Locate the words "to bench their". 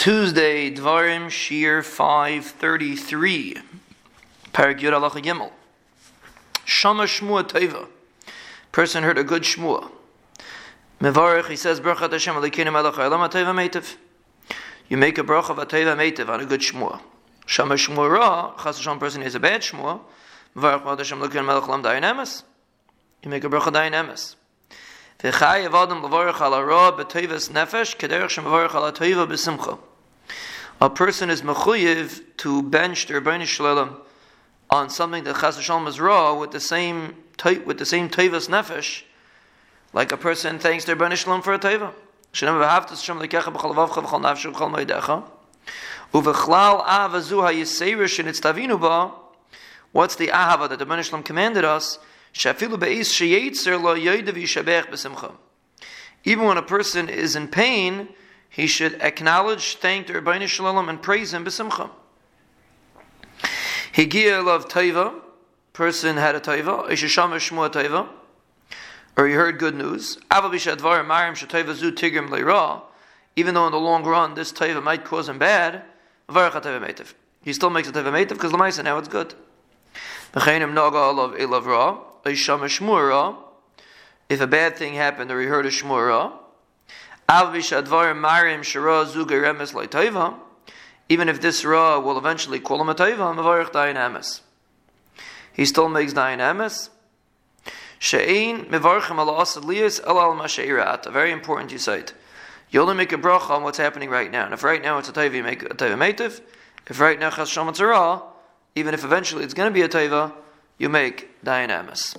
32.38-33.20